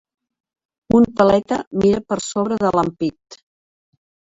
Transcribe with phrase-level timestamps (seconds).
[1.01, 3.43] Un paleta mira per sobre de l'ampit.